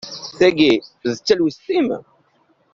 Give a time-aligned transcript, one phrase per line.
[0.37, 0.73] Tagi,
[1.09, 1.89] d talwest-im?